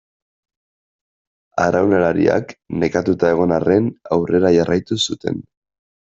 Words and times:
Arraunlariak 1.65 2.55
nekatuta 2.85 3.31
egon 3.35 3.55
arren 3.59 3.93
aurrera 4.19 4.55
jarraitu 4.59 5.01
zuten. 5.11 5.41